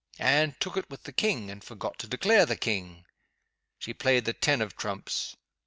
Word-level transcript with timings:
Anne 0.17 0.55
took 0.59 0.75
it 0.77 0.89
with 0.89 1.03
the 1.03 1.13
King, 1.13 1.51
and 1.51 1.63
forgot 1.63 1.99
to 1.99 2.07
declare 2.07 2.43
the 2.43 2.55
King. 2.55 3.05
She 3.77 3.93
played 3.93 4.25
the 4.25 4.33
ten 4.33 4.59
of 4.59 4.75
Trumps. 4.75 5.35